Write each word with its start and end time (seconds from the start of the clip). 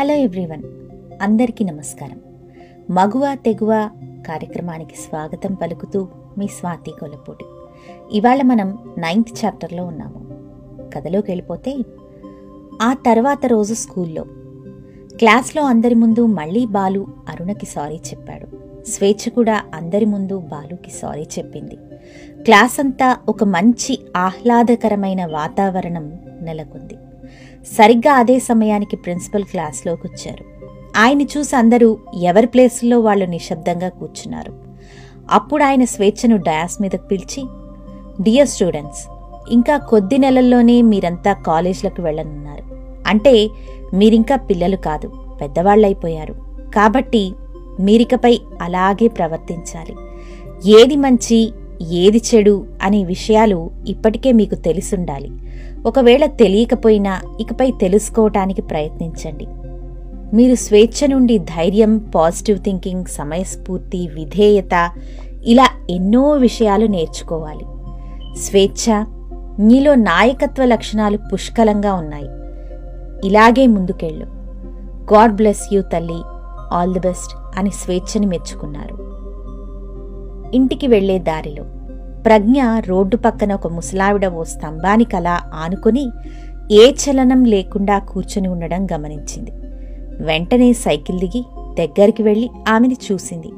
Hello 0.00 0.14
everyone 0.14 0.62
అందరికీ 1.22 1.64
నమస్కారం. 1.64 2.20
మగువ 2.90 3.34
తెగువ 3.34 3.90
కార్యక్రమానికి 4.28 4.96
స్వాగతం 4.96 5.54
పలుకుతూ 5.54 6.08
మీ 6.38 6.46
స్వాతి 6.46 6.90
కొలపూటి 6.90 7.44
ఇవాళ 8.12 8.42
మనం 8.42 8.78
నైన్త్ 8.98 9.44
చాప్టర్లో 9.44 9.84
ఉన్నాము. 9.84 10.26
కథలోకి 10.94 11.30
వెళ్ళిపోతే 11.30 11.78
ఆ 12.82 12.92
తర్వాత 12.92 13.46
రోజు 13.46 13.74
స్కూల్లో. 13.74 14.24
క్లాస్లో 15.16 15.62
అందరి 15.62 15.94
ముందు 15.94 16.26
మళ్ళీ 16.26 16.66
బాలు 16.66 17.06
అరుణకి 17.28 17.66
సారీ 17.66 17.96
చెప్పాడు. 17.96 18.46
స్వేచ్ఛ 18.84 19.30
కూడా 19.30 19.62
అందరి 19.74 20.04
ముందు 20.04 20.38
బాలుకి 20.38 20.90
సారీ 20.90 21.22
చెప్పింది. 21.22 21.76
క్లాస్ 22.42 22.80
అంతా 22.80 23.16
ఒక 23.28 23.44
మంచి 23.44 23.98
ఆహ్లాదకరమైన 24.16 25.26
వాతావరణం 25.26 26.18
నెలకొంది. 26.40 26.94
సరిగ్గా 27.66 28.12
అదే 28.12 28.38
సమయానికి 28.38 28.96
ప్రిన్సిపల్ 28.96 29.44
క్లాస్లోకి 29.44 30.06
వచ్చారు 30.06 30.44
ఆయన్ని 30.96 31.28
చూసి 31.38 31.56
అందరూ 31.56 31.98
ఎవరి 32.22 32.46
ప్లేసుల్లో 32.46 33.00
వాళ్ళు 33.00 33.24
నిశ్శబ్దంగా 33.24 33.88
కూర్చున్నారు. 33.88 34.52
అప్పుడు 35.30 35.64
ఆయన 35.64 35.84
స్వేచ్ఛను 35.84 36.36
డయాస్ 36.36 36.82
మీదకు 36.82 37.06
పిలిచి 37.06 37.44
డియర్ 38.22 38.48
స్టూడెంట్స్ 38.48 39.08
ఇంకా 39.50 39.76
కొద్ది 39.76 40.18
నెలల్లోనే 40.18 40.82
మీరంతా 40.82 41.32
కాలేజ్లకు 41.32 42.02
వెళ్ళనున్నారు. 42.02 42.78
అంటే 43.06 43.48
మీరింకా 43.94 44.36
పిల్లలు 44.36 44.76
కాదు 44.76 45.12
పెద్దవాళ్ళైపోయారు. 45.40 46.34
కాబట్టి 46.74 47.32
మీరికపై 47.80 48.40
అలాగే 48.62 49.08
ప్రవర్తించాలి. 49.08 49.96
ఏది 50.70 50.96
మంచి 50.96 51.52
ఏది 51.90 52.22
చెడు 52.34 52.66
అనే 52.82 53.04
విషయాలు 53.04 53.70
ఇప్పటికే 53.88 54.32
మీకు 54.32 54.54
తెలిసుండాలి. 54.54 55.30
ఒకవేళ 55.88 56.26
తెలియకపోయినా 56.26 57.20
ఇకపై 57.40 57.70
తెలుసుకోవటానికి 57.70 58.62
ప్రయత్నించండి. 58.62 59.46
మీరు 60.36 60.54
స్వేచ్ఛ 60.54 61.06
నుండి 61.06 61.38
ధైర్యం 61.38 61.98
పాజిటివ్ 61.98 62.58
థింకింగ్ 62.58 63.04
సమయస్ఫూర్తి 63.04 64.08
విధేయత 64.14 64.90
ఇలా 65.44 65.66
ఎన్నో 65.90 66.30
విషయాలు 66.30 66.86
నేర్చుకోవాలి. 66.86 67.64
స్వేచ్ఛ 68.38 69.04
నీలో 69.58 69.94
నాయకత్వ 69.94 70.64
లక్షణాలు 70.64 71.18
పుష్కలంగా 71.32 71.92
ఉన్నాయి. 71.94 72.28
ఇలాగే 73.24 73.66
ముందుకెళ్ళు. 73.66 74.26
గాడ్ 75.14 75.34
బ్లెస్ 75.34 75.74
యూ 75.74 75.82
తల్లి 75.82 76.22
ఆల్ 76.72 76.92
ది 76.92 76.98
బెస్ట్ 76.98 77.58
అని 77.58 77.70
స్వేచ్ఛని 77.70 78.26
మెచ్చుకున్నారు. 78.26 78.96
ఇంటికి 80.56 80.86
వెళ్ళే 80.86 81.18
దారిలో. 81.18 81.64
ప్రజ్ఞ 82.28 82.62
రోడ్డు 82.86 83.16
పక్కన 83.16 83.54
ఒక 83.54 83.66
ముసలావిడ 83.66 84.26
ఓ 84.26 84.42
స్తంభానికలా 84.42 85.40
ఆనుకుని 85.54 86.10
ఏ 86.72 86.92
చలనం 86.92 87.44
లేకుండా 87.44 87.98
కూర్చొని 87.98 88.48
ఉండడం 88.48 88.86
గమనించింది. 88.92 89.50
వెంటనే 90.24 90.72
సైకిల్ 90.72 91.18
దిగి 91.18 91.44
దగ్గరికి 91.78 92.22
వెళ్ళి 92.22 92.50
ఆమెని 92.68 92.96
చూసింది. 93.12 93.52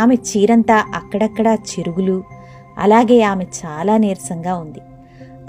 ఆమె 0.00 0.14
చీరంతా 0.14 0.84
అక్కడక్కడా 0.94 1.54
చిరుగులు 1.54 2.22
అలాగే 2.78 3.22
ఆమె 3.22 3.44
చాలా 3.44 3.96
నీరసంగా 3.96 4.54
ఉంది. 4.54 4.80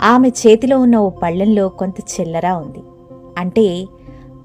ఆమె 0.01 0.29
చేతిలో 0.29 0.79
ఉన్న 0.79 0.97
ఓ 0.97 1.09
పళ్ళెంలో 1.09 1.67
కొంత 1.67 1.95
చిల్లరా 1.99 2.57
ఉంది. 2.57 2.79
అంటే 3.37 3.87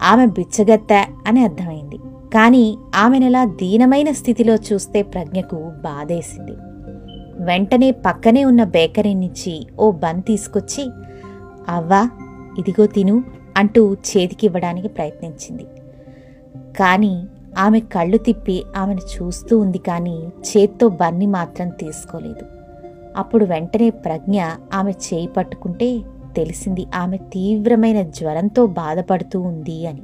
ఆమె 0.03 0.27
బిచ్చగత్త 0.27 1.07
అని 1.27 1.43
అర్థమైంది. 1.43 1.99
కానీ 2.35 2.79
ఆమెనలా 2.97 3.45
దీనమైన 3.45 4.11
స్థితిలో 4.11 4.55
చూస్తే 4.55 5.03
ప్రజ్ఞకు 5.03 5.57
బాధేసింది. 5.85 6.53
వెంటనే 7.39 7.91
పక్కనే 7.91 8.45
ఉన్న 8.45 8.65
బేకరీ 8.65 9.15
నుంచి 9.15 9.67
ఓ 9.81 9.91
బన్ 9.91 10.23
తీసుకొచ్చి 10.23 10.91
అవ్వా 11.69 12.11
ఇదిగో 12.59 12.87
తిను 12.87 13.25
అంటూ 13.57 13.95
చేతికివ్వడానికి 13.95 14.89
ప్రయత్నించింది. 14.89 15.65
కానీ 16.77 17.27
ఆమె 17.59 17.81
కళ్ళు 17.81 18.17
తిప్పి 18.17 18.63
ఆమెను 18.77 19.01
చూస్తూ 19.01 19.59
ఉంది 19.59 19.79
కానీ 19.79 20.19
చేత్తో 20.19 20.89
బన్ని 20.89 21.27
మాత్రం 21.27 21.69
తీసుకోలేదు. 21.69 22.45
అప్పుడు 23.17 23.45
వెంటనే 23.45 23.91
ప్రజ్ఞ 23.91 24.43
ఆమె 24.75 24.91
చేయి 24.91 25.27
పట్టుకుంటే 25.27 26.01
తెలిసింది 26.37 26.87
ఆమె 26.95 27.17
తీవ్రమైన 27.17 28.03
జ్వరంతో 28.03 28.67
బాధపడుతూ 28.67 29.41
ఉంది 29.41 29.87
అని. 29.87 30.03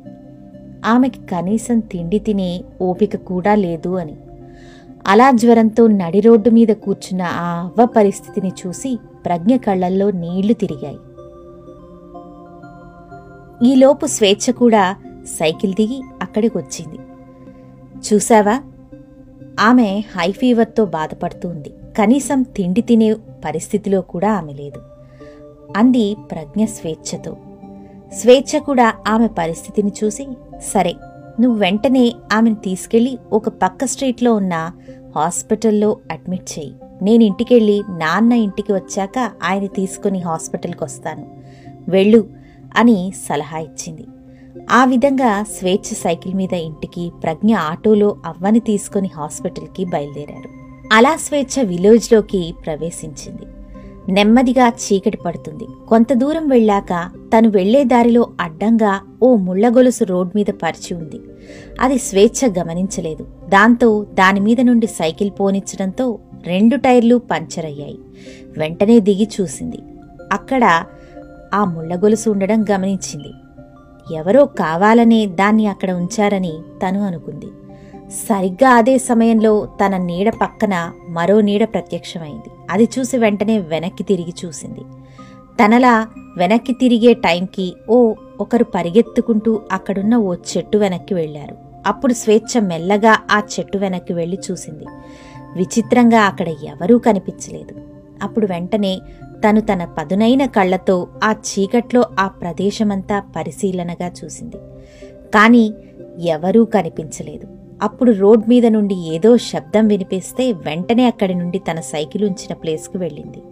ఆమెకి 0.85 1.21
కనీసం 1.21 1.79
తిండి 1.79 2.19
తినే 2.19 2.65
ఓపిక 2.81 3.17
కూడా 3.17 3.55
లేదు 3.55 3.97
అని. 3.97 4.17
అలా 5.07 5.31
జ్వరంతో 5.31 5.87
నడి 5.87 6.21
రోడ్డు 6.21 6.51
మీద 6.51 6.69
కూర్చున్న 6.69 7.23
ఆ 7.23 7.63
అవ్వ 7.63 7.87
పరిస్థితిని 7.87 8.53
చూసి 8.67 8.99
ప్రజ్ఞ 9.25 9.57
కళ్ళల్లో 9.57 10.11
నీళ్ళు 10.11 10.53
తిరిగాయి. 10.53 10.99
ఈలోపు 13.71 14.07
స్వేచ్ఛ 14.07 14.53
కూడా 14.53 14.97
సైకిల్ 15.25 15.73
దిగి 15.73 16.03
అక్కడికి 16.23 16.59
వచ్చింది 16.59 16.99
చూశావా? 18.13 18.63
ఆమె 19.61 20.03
హై 20.17 20.33
ఫీవర్తో 20.33 20.85
బాధపడుతూ 20.85 21.49
ఉంది 21.49 21.73
కనీసం 21.99 22.43
తిండి 22.43 22.81
తినే 22.81 23.15
పరిస్థితిలో 23.45 24.01
కూడా 24.01 24.33
ఆమె 24.33 24.53
లేదు. 24.53 24.81
అంది 25.77 26.17
ప్రజ్ఞ 26.31 26.65
స్వేచ్ఛతో. 26.65 27.37
స్వేచ్ఛ 28.13 28.59
కూడా 28.59 28.95
ఆమె 29.09 29.29
పరిస్థితిని 29.29 29.93
చూసి 30.05 30.29
సరే 30.73 30.95
నువ్వు 31.41 31.61
వెంటనే 31.61 32.15
ఆమెను 32.33 32.55
తీసుకెళ్ళి 32.55 33.19
ఒక 33.33 33.49
పక్క 33.49 33.85
స్ట్రీట్లో 33.85 34.35
ఉన్న 34.35 34.71
హాస్పిటల్లో 35.17 35.97
అడ్మిట్ 36.13 36.59
చేయి. 36.59 36.75
నేను 37.03 37.25
ఇంటికెళ్ళి 37.25 37.83
నాన్న 37.91 38.33
ఇంటికి 38.33 38.73
వచ్చాక 38.73 39.31
ఆయన 39.45 39.67
తీసుకుని 39.67 40.19
హాస్పిటల్కి 40.19 40.85
వస్తాను. 40.85 41.43
వెళ్ళు 41.89 42.29
అని 42.77 43.13
సలహా 43.29 43.59
ఇచ్చింది. 43.59 44.07
ఆ 44.71 44.85
విధంగా 44.85 45.43
స్వేచ్ఛ 45.43 45.97
సైకిల్ 46.05 46.35
మీద 46.35 46.53
ఇంటికి 46.53 47.13
ప్రజ్ఞ 47.23 47.55
ఆటోలో 47.55 48.17
అవ్వని 48.27 48.61
తీసుకుని 48.61 49.11
హాస్పిటల్కి 49.17 49.85
బయలుదేరారు. 49.85 50.51
అలా 50.93 51.17
స్వేచ్ఛ 51.17 51.63
విలేజ్లోకి 51.63 52.55
ప్రవేశించింది. 52.67 53.43
నెమ్మదిగా 54.13 54.69
చీకటి 54.69 55.17
పడుతుంది. 55.17 55.67
కొంత 55.89 56.13
దూరం 56.13 56.49
వెళ్ళాక 56.49 57.11
తను 57.37 57.49
వెళ్ళే 57.51 57.85
దారిలో 57.85 58.27
అడ్డంగా 58.41 59.01
ఓ 59.23 59.35
ముళ్ళగొలుసు 59.35 60.05
రోడ్ 60.05 60.31
మీద 60.37 60.47
పరిచి 60.63 60.97
ఉంది. 60.97 61.21
అది 61.81 61.99
స్వేచ్ఛ 61.99 62.53
గమనించలేదు. 62.59 63.27
దాంతో 63.49 64.07
దానిమీద 64.15 64.61
నుండి 64.61 64.87
సైకిల్ 64.87 65.31
పోనిచ్చడంతో 65.41 66.19
రెండు 66.47 66.77
టైర్లు 66.77 67.17
పంచర్ 67.17 67.67
అయ్యాయి 67.67 67.99
వెంటనే 68.59 69.01
దిగి 69.01 69.29
చూసింది. 69.41 69.79
అక్కడ 70.33 70.85
ఆ 71.55 71.65
ముళ్ళగొలుసు 71.65 72.31
ఉండడం 72.31 72.65
గమనించింది. 72.71 73.33
ఎవరో 74.15 74.45
కావాలనే 74.45 75.27
దాన్ని 75.27 75.67
అక్కడ 75.67 75.91
ఉంచారని 75.91 76.53
తను 76.83 77.03
అనుకుంది. 77.03 77.47
సరిగ్గా 78.11 78.71
అదే 78.71 78.99
సమయంలో 78.99 79.69
తన 79.85 79.97
నీడ 79.97 80.33
పక్కన 80.43 80.93
మరో 81.09 81.41
నీడ 81.41 81.65
ప్రత్యక్షమైంది. 81.65 82.51
అది 82.71 82.89
చూసి 82.99 83.19
వెంటనే 83.19 83.59
వెనక్కి 83.59 84.03
తిరిగి 84.03 84.35
చూసింది. 84.45 84.81
తనలా 85.65 86.07
వెనక్కి 86.37 86.73
తిరిగే 86.73 87.13
టైంకి 87.13 87.75
ఓ 87.91 88.15
ఒకరు 88.41 88.65
పరిగెత్తుకుంటూ 88.65 89.61
అక్కడున్న 89.73 90.17
ఓ 90.17 90.35
చెట్టు 90.35 90.79
వెనక్కి 90.79 91.15
వెళ్ళారు 91.15 91.57
అప్పుడు 91.87 92.13
స్వేచ్ఛ 92.13 92.61
మెల్లగా 92.61 93.19
ఆ 93.31 93.39
చెట్టు 93.39 93.79
వెనక్కి 93.79 94.13
వెళ్ళి 94.13 94.39
చూసింది. 94.51 94.85
విచిత్రంగా 95.57 96.21
అక్కడ 96.21 96.49
ఎవరూ 96.49 96.99
కనిపించలేదు. 96.99 97.75
అప్పుడు 98.23 98.47
వెంటనే 98.47 99.01
తను 99.49 99.61
తన 99.61 99.85
పదునైన 99.99 100.47
కళ్ళతో 100.47 101.09
ఆ 101.25 101.33
చీకట్లో 101.33 102.05
ఆ 102.21 102.29
ప్రదేశమంతా 102.29 103.21
పరిశీలనగా 103.37 104.13
చూసింది. 104.25 104.57
కాని 105.35 105.73
ఎవరూ 106.19 106.65
కనిపించలేదు. 106.65 107.47
అప్పుడు 107.83 108.13
రోడ్ 108.13 108.49
మీద 108.49 108.67
నుండి 108.67 108.95
ఏదో 109.15 109.37
శబ్దం 109.37 109.89
వినిపిస్తే 109.89 110.53
వెంటనే 110.53 111.07
అక్కడి 111.07 111.35
నుండి 111.35 111.59
తన 111.59 111.81
సైకిల్ 111.81 112.25
ఉంచిన 112.25 112.55
ప్లేస్కు 112.55 112.99
వెళ్ళింది. 112.99 113.43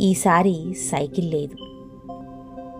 ఈసారి 0.00 0.74
సైకిల్ 0.74 1.30
లేదు. 1.30 1.75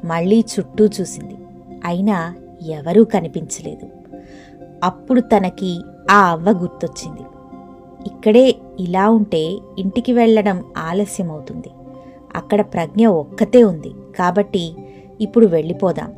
మళ్ళీ 0.07 0.45
చుట్టూ 0.55 0.87
చూసింది. 0.87 1.37
అయినా 1.85 2.35
ఎవరూ 2.67 3.05
కనిపించలేదు. 3.05 3.87
అప్పుడు 4.85 5.21
తనకి 5.21 5.81
ఆ 6.11 6.31
అవ్వ 6.31 6.51
గుర్తొచ్చింది. 6.51 7.21
ఇక్కడే 8.07 8.55
ఇలా 8.81 9.11
ఉంటే 9.11 9.59
ఇంటికి 9.79 10.13
వెళ్ళడం 10.13 10.65
ఆలస్యమవుతుంది. 10.77 11.71
అక్కడ 12.37 12.61
ప్రజ్ఞ 12.61 13.07
ఒక్కతే 13.07 13.65
ఉంది. 13.65 13.91
కాబట్టి 14.19 14.75
ఇప్పుడు 15.21 15.47
వెళ్ళిపోదాం. 15.47 16.13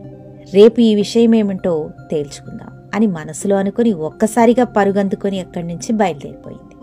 రేపు 0.54 0.80
ఈ 0.80 0.94
విషయమేమిటో 0.94 1.90
తేల్చుకుందాం 2.10 2.68
అని 2.94 3.06
మనసులో 3.06 3.56
అనుకుని 3.56 3.92
ఒక్కసారిగా 3.92 4.64
పరుగందుకొని 4.64 5.40
అక్కడి 5.40 5.66
నుంచి 5.66 5.92
బయలుదేరిపోయింది. 5.92 6.74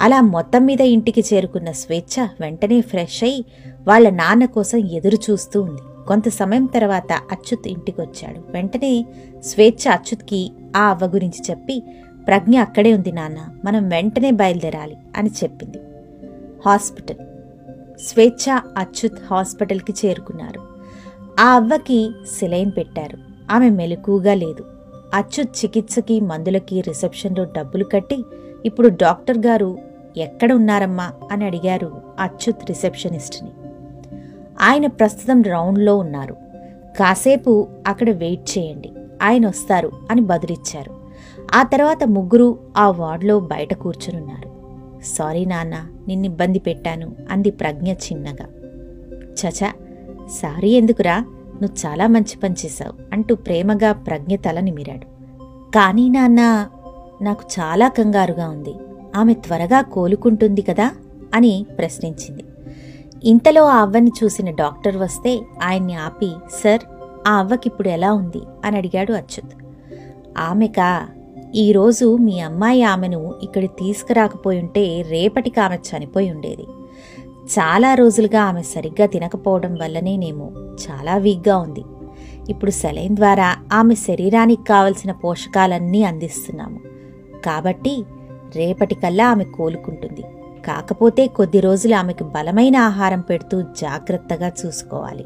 అలా 0.00 0.20
మొత్తం 0.20 0.66
మీద 0.66 0.80
ఇంటికి 0.80 1.24
చేరుకున్న 1.34 1.70
స్వేచ్ఛ 1.72 2.28
వెంటనే 2.40 2.80
ఫ్రెష్ 2.80 3.24
అయి 3.24 3.44
వాళ్ళ 3.88 4.10
నాన్న 4.10 4.44
కోసం 4.44 4.78
ఎదురు 4.78 5.18
చూస్తూ 5.30 5.62
ఉంది. 5.62 5.84
కొంత 6.06 6.28
సమయం 6.28 6.64
తర్వాత 6.64 7.12
అచ్యుత్ 7.12 7.68
ఇంటికొచ్చాడు. 7.68 8.40
వెంటనే 8.48 9.06
స్వేచ్ఛ 9.44 9.92
అచ్యుత్కి 9.92 10.52
ఆ 10.76 10.88
అవ్వ 10.90 11.06
గురించి 11.06 11.44
చెప్పి 11.50 11.82
ప్రజ్ఞ 12.26 12.60
అక్కడే 12.60 12.94
ఉంది 12.94 13.12
నాన్న 13.12 13.38
మనం 13.64 13.88
వెంటనే 13.88 14.30
బయలుదేరాలి 14.30 14.96
అని 15.16 15.30
చెప్పింది. 15.44 15.78
హాస్పిటల్. 16.66 17.26
స్వేచ్ఛ 18.00 18.60
అచ్యుత్ 18.76 19.18
హాస్పిటల్కి 19.30 19.94
చేరుకున్నారు. 20.06 20.60
ఆ 21.40 21.54
అవ్వకి 21.54 22.10
సెలైన్ 22.38 22.72
పెట్టారు. 22.76 23.18
ఆమె 23.50 23.70
మెలకుగా 23.70 24.34
లేదు. 24.34 24.64
అచ్యుత్ 25.14 25.64
చికిత్సకి 25.64 26.20
మందులకి 26.20 26.80
రిసెప్షన్లో 26.80 27.44
డబ్బులు 27.44 27.84
కట్టి 27.84 28.24
ఇప్పుడు 28.66 28.88
డాక్టర్ 28.88 29.38
గారు 29.38 29.78
ఎక్కడ 30.16 30.52
ఉన్నారమ్మా? 30.52 31.12
అని 31.32 31.44
అడిగారు 31.44 32.02
అచ్యుత్ 32.20 32.68
రిసెప్షనిస్ట్ని. 32.68 33.50
ఆయన 34.60 34.86
ప్రస్తుతం 34.86 35.42
రౌండ్లో 35.42 35.96
ఉన్నారు. 35.96 36.36
కాసేపు 36.98 37.68
అక్కడ 37.86 38.10
వెయిట్ 38.10 38.58
చేయండి. 38.58 38.92
ఆయన 39.22 39.48
వస్తారు 39.48 39.92
అని 40.10 40.20
బదులిచ్చారు. 40.20 40.96
ఆ 41.54 41.62
తర్వాత 41.62 42.04
ముగ్గురు 42.04 42.58
ఆ 42.76 42.90
వార్డులో 42.90 43.40
బయట 43.40 43.74
కూర్చునున్నారు. 43.74 44.56
సారీ 45.04 45.44
నాన్న 45.44 45.86
నిన్ను 46.08 46.26
ఇబ్బంది 46.26 46.58
పెట్టాను 46.58 47.16
అంది 47.30 47.50
ప్రజ్ఞ 47.50 47.92
చిన్నగా. 47.92 48.46
చచా 49.24 49.72
సారీ 50.30 50.70
ఎందుకురా? 50.70 51.18
నువ్వు 51.62 51.86
చాలా 51.86 52.06
మంచి 52.06 52.38
పని 52.38 52.54
చేశావు 52.64 52.94
అంటూ 53.12 53.34
ప్రేమగా 53.34 53.92
ప్రజ్ఞ 53.92 54.36
తల 54.36 54.60
నిమిరాడు. 54.60 55.06
కానీ 55.74 56.08
నాన్న 56.08 56.68
నాకు 57.22 57.42
చాలా 57.60 57.88
కంగారుగా 57.88 58.48
ఉంది. 58.48 58.74
ఆమె 59.16 59.34
త్వరగా 59.34 59.80
కోలుకుంటుంది 59.80 60.62
కదా? 60.62 60.90
అని 61.34 61.66
ప్రశ్నించింది. 61.78 62.44
ఇంతలో 63.26 63.64
ఆ 63.64 63.80
అవ్వని 63.80 64.10
చూసిన 64.24 64.50
డాక్టర్ 64.50 64.96
వస్తే 64.96 65.42
ఆయన్ని 65.62 65.94
ఆపి 65.94 66.30
సార్ 66.62 66.80
ఆ 67.28 67.32
అవ్వకిప్పుడు 67.32 67.88
ఎలా 67.88 68.12
ఉంది? 68.12 68.40
అని 68.64 68.76
అడిగాడు 68.76 69.12
అచ్యుత్. 69.12 69.56
ఆమెకా? 70.38 71.08
ఈరోజు 71.54 72.16
మీ 72.16 72.40
అమ్మాయి 72.40 72.82
ఆమెను 72.82 73.34
ఇక్కడ 73.42 73.64
తీసుకురాకపోయుంటే 73.64 75.02
రేపటికి 75.02 75.60
ఆమె 75.60 75.76
చనిపోయి 75.76 76.30
ఉండేది. 76.30 76.62
చాలా 77.46 77.94
రోజులుగా 77.94 78.42
ఆమె 78.42 78.62
సరిగ్గా 78.62 79.06
తినకపోవడం 79.06 79.74
వల్లనేనేమో 79.74 80.50
చాలా 80.90 81.16
వీక్గా 81.16 81.58
ఉంది. 81.58 81.84
ఇప్పుడు 82.48 82.70
సెలైన్ 82.70 83.16
ద్వారా 83.16 83.56
ఆమె 83.72 83.94
శరీరానికి 83.94 84.64
కావలసిన 84.64 85.12
పోషకాలన్నీ 85.12 86.02
అందిస్తున్నాము. 86.02 86.78
కాబట్టి 87.44 88.04
రేపటికల్లా 88.56 89.30
ఆమె 89.30 89.44
కోలుకుంటుంది. 89.44 90.22
కాకపోతే 90.66 91.26
కొద్ది 91.26 91.60
రోజులు 91.60 91.94
ఆమెకు 91.94 92.24
బలమైన 92.24 92.76
ఆహారం 92.76 93.20
పెడుతూ 93.20 93.62
జాగ్రత్తగా 93.62 94.52
చూసుకోవాలి. 94.66 95.24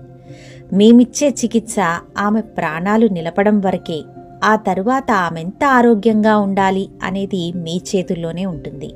మేమిచ్చే 0.72 1.28
చికిత్స 1.28 1.76
ఆమె 2.19 2.40
ప్రాణాలు 2.40 3.06
నిలపడం 3.06 3.60
వరకే 3.60 4.02
ఆ 4.44 4.56
తరువాత 4.56 5.12
ఆమెంత 5.12 5.64
ఆరోగ్యంగా 5.64 6.38
ఉండాలి 6.38 6.90
అనేది 7.02 7.52
మీ 7.56 7.81
చేతుల్లోనే 7.96 8.46
ఉంటుంది 8.46 8.94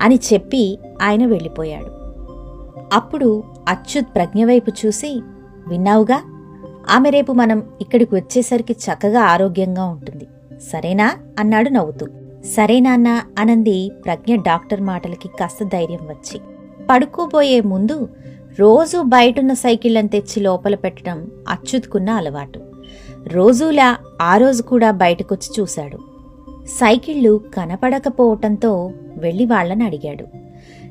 అని 0.00 0.20
చెప్పి 0.32 0.78
ఆయన 1.02 1.26
వెళ్ళిపోయాడు. 1.26 1.98
అప్పుడు 2.92 3.44
అచ్యుత్ 3.68 4.06
ప్రజ్ఞ 4.14 4.44
వైపు 4.44 4.72
చూసి 4.86 5.22
విన్నావుగా 5.68 6.22
ఆమె 6.90 7.10
రేపు 7.10 7.32
మనం 7.32 7.62
ఇక్కడికి 7.80 8.14
వచ్చేసరికి 8.14 8.72
చక్కగా 8.72 9.20
ఆరోగ్యంగా 9.20 9.84
ఉంటుంది. 9.84 10.26
సరేనా? 10.72 11.16
అన్నాడు 11.38 11.68
నవ్వుతూ. 11.68 12.06
సరే 12.44 12.80
నాన్న 12.80 13.22
అనంది 13.38 13.90
ప్రజ్ఞ 14.04 14.36
డాక్టర్ 14.36 14.80
మాటలకి 14.80 15.28
కాస్త 15.28 15.64
ధైర్యం 15.64 16.08
వచ్చి. 16.08 16.40
పడుకోబోయే 16.90 17.60
ముందు 17.60 18.08
రోజూ 18.60 19.02
బయటున్న 19.02 19.52
సైకిళ్ళని 19.52 20.08
తెచ్చి 20.08 20.42
లోపల 20.42 20.74
పెట్టడం 20.74 21.30
అచ్చుతుకున్న 21.48 22.10
అలవాటు. 22.10 22.60
రోజూలా 23.26 23.96
ఆ 24.22 24.36
రోజు 24.36 24.62
కూడా 24.62 24.90
బయటకొచ్చి 24.90 25.60
చూశాడు. 25.60 25.98
సైకిళ్ళు 26.66 27.40
కనపడకపోవటంతో 27.54 28.92
వెళ్ళి 29.16 29.44
వాళ్ళని 29.44 29.84
అడిగాడు. 29.84 30.26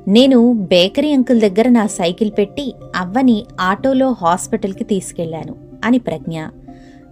నేను 0.09 0.53
బేకరీ 0.53 1.13
అంకుల్ 1.13 1.41
దగ్గర 1.41 1.69
నా 1.69 1.87
సైకిల్ 1.87 2.31
పెట్టి 2.37 2.75
అవ్వని 2.95 3.45
ఆటోలో 3.61 4.15
హాస్పిటల్కి 4.21 4.83
తీసుకెళ్ళాను 4.83 5.55
అని 5.85 5.99
ప్రజ్ఞ 5.99 6.41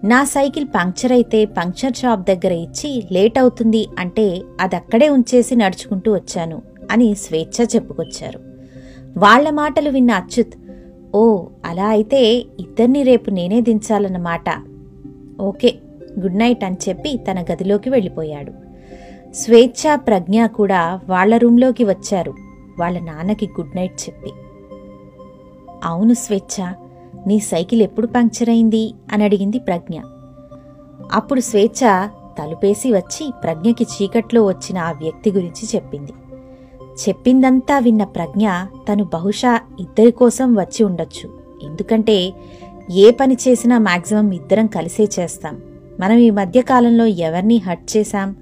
నా 0.06 0.24
సైకిల్ 0.24 0.66
పంక్చర్ 0.66 1.12
అయితే 1.12 1.46
పంక్చర్ 1.46 1.96
షాప్ 1.96 2.28
దగ్గర 2.28 2.52
ఇచ్చి 2.52 3.04
లేట్ 3.12 3.40
అవుతుంది 3.40 3.88
అంటే 4.00 4.42
అదక్కడే 4.60 5.10
ఉంచేసి 5.10 5.56
నడుచుకుంటూ 5.56 6.14
వచ్చాను 6.14 6.62
అని 6.92 7.16
స్వేచ్ఛ 7.16 7.66
చెప్పుకొచ్చారు. 7.76 8.40
వాళ్ళ 9.18 9.50
మాటలు 9.50 9.90
విన్న 9.90 10.12
అచ్యుత్ 10.12 10.56
ఓ 11.16 11.46
అలా 11.66 11.88
అయితే 11.88 12.22
ఇద్దరిని 12.60 13.04
రేపు 13.04 13.30
నేనే 13.30 13.62
దించాలన్నమాట. 13.62 14.50
ఓకే 15.40 15.76
గుడ్ 16.20 16.38
నైట్ 16.38 16.64
అని 16.64 16.78
చెప్పి 16.90 17.20
తన 17.32 17.42
గదిలోకి 17.42 17.90
వెళ్ళిపోయాడు. 17.90 18.52
స్వేచ్ఛ 19.34 19.96
ప్రజ్ఞ 19.96 20.46
కూడా 20.46 21.00
వాళ్ళ 21.10 21.38
రూంలోకి 21.38 21.84
వచ్చారు. 21.84 22.34
వాళ్ళ 22.80 23.00
నాన్నకి 23.00 23.46
గుడ్ 23.46 23.76
నైట్ 23.76 24.10
చెప్పి. 24.10 24.32
అవును 25.84 26.14
స్వేచ్ఛ 26.14 26.74
నీ 27.28 27.40
సైకిల్ 27.40 27.82
ఎప్పుడు 27.82 28.08
పంక్చర్ 28.08 28.50
అయింది? 28.50 28.94
అని 29.14 29.24
అడిగింది 29.24 29.60
ప్రజ్ఞ. 29.60 30.00
అప్పుడు 31.12 31.40
స్వేచ్ఛ 31.40 32.08
తలుపేసి 32.40 32.94
వచ్చి 32.94 33.32
ప్రజ్ఞకి 33.44 33.84
చీకట్లో 33.84 34.46
వచ్చిన 34.46 34.78
ఆ 34.78 34.92
వ్యక్తి 34.92 35.32
గురించి 35.32 35.70
చెప్పింది. 35.76 36.12
చెప్పిందంతా 37.10 37.80
విన్న 37.80 38.04
ప్రజ్ఞ 38.04 38.50
తను 38.90 39.04
బహుశా 39.04 39.60
ఇద్దరి 39.80 40.12
కోసం 40.12 40.56
వచ్చి 40.56 40.84
ఉండొచ్చు. 40.84 41.30
ఎందుకంటే 41.64 42.34
ఏ 42.92 43.12
పని 43.12 43.38
చేసినా 43.48 43.80
మాక్సిమం 43.80 44.32
ఇద్దరం 44.32 44.68
కలిసే 44.68 45.10
చేస్తాం. 45.20 45.62
మనం 46.00 46.18
ఈ 46.18 46.30
మధ్యకాలంలో 46.30 47.06
ఎవరిని 47.06 47.58
హర్ట్ 47.58 47.98
చేశాం 47.98 48.36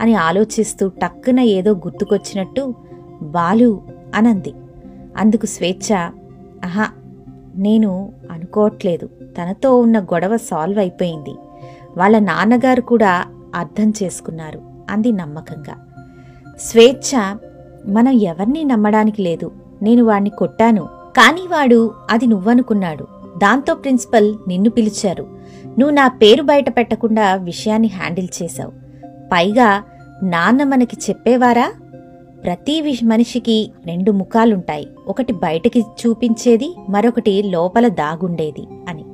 అని 0.00 0.14
ఆలోచిస్తూ 0.14 0.88
టక్కున 0.88 1.40
ఏదో 1.40 1.72
గుర్తుకొచ్చినట్టు 1.72 2.74
బాలు 3.22 3.82
అనంది. 4.14 4.54
అందుకు 5.16 5.46
స్వేచ్ఛ 5.46 5.94
ఆహా 6.64 6.88
నేను 7.56 8.12
అనుకోవట్లేదు. 8.46 9.06
తనతో 9.06 9.76
ఉన్న 9.76 10.00
గొడవ 10.00 10.36
సాల్వ్ 10.36 10.78
అయిపోయింది. 10.78 11.34
వాళ్ళ 11.96 12.18
నాన్నగారు 12.18 12.80
కూడా 12.80 13.24
అర్థం 13.54 13.92
చేసుకున్నారు 14.02 14.60
అంది 14.90 15.12
నమ్మకంగా. 15.12 15.74
స్వేచ్ఛ 16.58 17.36
మనం 17.88 18.12
ఎవరిని 18.12 18.64
నమ్మడానికి 18.64 19.22
లేదు. 19.22 19.52
నేను 19.82 20.04
వాణ్ణి 20.04 20.30
కొట్టాను. 20.30 20.84
కానీ 21.16 21.40
వాడు 21.46 21.94
అది 22.10 22.26
నువ్వనుకున్నాడు. 22.26 23.06
దాంతో 23.38 23.74
ప్రిన్సిపల్ 23.74 24.34
నిన్ను 24.48 24.70
పిలిచారు. 24.70 25.26
నువ్వు 25.78 25.90
నా 25.90 26.08
పేరు 26.08 26.42
బయట 26.42 26.76
పెట్టకుండా 26.76 27.34
విషయాన్ని 27.34 27.88
హ్యాండిల్ 27.88 28.28
చేశావు. 28.42 28.72
పైగా 29.32 29.82
నాన్న 30.22 30.64
మనకి 30.64 30.96
చెప్పేవారా? 31.10 31.72
ప్రతి 32.44 32.80
విష్ 32.80 33.04
మనిషికి 33.04 33.72
రెండు 33.86 34.10
ముఖాలుంటాయి. 34.10 34.88
ఒకటి 35.08 35.32
బయటకి 35.32 35.80
చూపించేది 35.80 36.74
మరొకటి 36.88 37.42
లోపల 37.42 37.88
దాగుండేది 37.88 38.66
అని. 38.88 39.04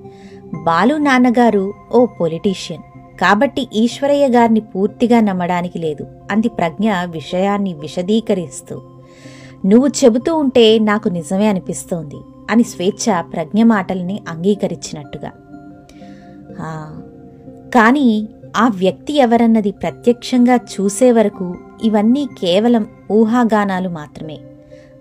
బాలు 0.65 0.95
నాన్నగారు 0.95 1.73
ఓ 1.93 2.07
పొలిటీషియన్. 2.21 2.83
కాబట్టి 3.21 3.69
ఈశ్వరయ్య 3.75 4.29
గారిని 4.29 4.61
పూర్తిగా 4.61 5.21
నమ్మడానికి 5.21 5.79
లేదు. 5.79 6.07
అంది 6.31 6.49
ప్రజ్ఞ 6.49 6.93
విషయాన్ని 7.05 7.75
విశదీకరిస్తూ. 7.75 8.83
నువ్వు 9.67 9.89
చెబుతూ 10.05 10.37
ఉంటే 10.37 10.79
నాకు 10.79 11.09
నిజమే 11.09 11.47
అనిపిస్తోంది 11.49 12.17
అని 12.51 12.63
స్వేచ్ఛ 12.63 13.21
ప్రజ్ఞ 13.21 13.63
మాటల్ని 13.63 14.21
అంగీకరించినట్టుగా. 14.29 15.31
కానీ 17.75 18.29
ఆ 18.57 18.69
వ్యక్తి 18.69 19.13
ఎవరన్నది 19.13 19.71
ప్రత్యక్షంగా 19.71 20.57
చూసే 20.57 21.13
వరకు 21.13 21.57
ఇవన్నీ 21.83 22.29
కేవలం 22.41 22.87
ఊహాగానాలు 23.11 23.89
మాత్రమే. 23.89 24.39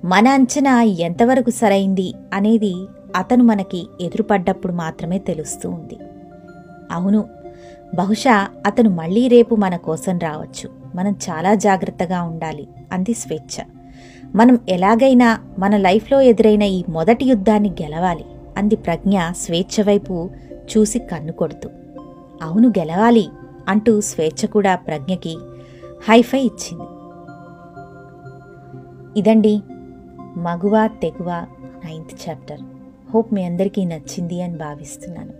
మన 0.05 0.27
అంచనా 0.27 0.81
ఎంతవరకు 0.81 1.50
సరైంది 1.50 2.13
అనేది 2.34 2.75
అతను 3.15 3.43
మనకి 3.43 3.88
ఎదురుపడ్డప్పుడు 4.01 4.74
మాత్రమే 4.74 5.17
తెలుస్తూ 5.17 5.70
ఉంది. 5.70 5.98
అవును 6.91 7.25
బహుశా 7.96 8.48
అతను 8.65 8.89
మళ్ళీ 8.89 9.27
రేపు 9.27 9.55
మన 9.55 9.75
కోసం 9.75 10.20
రావచ్చు. 10.20 10.70
మనం 10.96 11.15
చాలా 11.29 11.55
జాగ్రత్తగా 11.55 12.22
ఉండాలి 12.22 12.67
అంది 12.91 13.13
స్వేచ్ఛ. 13.13 13.63
మనం 14.36 14.60
ఎలాగైనా 14.70 15.39
మన 15.60 15.77
లైఫ్లో 15.77 16.22
ఎదురైన 16.22 16.62
ఈ 16.62 16.84
మొదటి 16.89 17.25
యుద్ధాన్ని 17.25 17.70
గెలవాలి 17.70 18.25
అంది 18.58 18.75
ప్రజ్ఞ 18.75 19.20
స్వేచ్ఛ 19.31 19.88
వైపు 19.88 20.29
చూసి 20.77 21.00
కన్ను 21.00 21.34
కొడుతూ. 21.34 21.70
అవును 22.41 22.70
గెలవాలి. 22.70 23.29
అంటూ 23.68 24.01
స్వేచ్ఛ 24.01 24.48
కూడా 24.48 24.75
ప్రజ్ఞకి 24.75 25.38
హైఫై 26.10 26.41
ఇచ్చింది. 26.41 26.84
ఇదండి 29.20 29.62
మగువ 30.38 30.88
తెగువ 30.88 31.46
నైన్త్ 31.86 32.30
చాప్టర్. 32.30 32.60
హోప్ 33.13 33.34
మీ 33.34 33.44
అందరికీ 33.44 33.86
నచ్చింది 33.86 34.41
అని 34.41 34.58
భావిస్తున్నాను. 34.58 35.34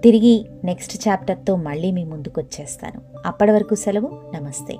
తిరిగి 0.00 0.48
నెక్స్ట్ 0.64 1.08
చాప్టర్తో 1.08 1.56
మళ్ళీ 1.56 1.92
మీ 1.92 2.04
ముందుకు 2.04 2.40
వచ్చేస్తాను 2.40 3.00
అప్పటి 3.26 3.50
వరకు 3.50 3.74
సెలవు. 3.74 4.10
నమస్తే. 4.34 4.78